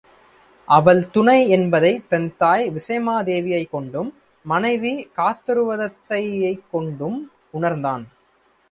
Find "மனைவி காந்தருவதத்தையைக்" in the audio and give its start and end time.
4.45-6.63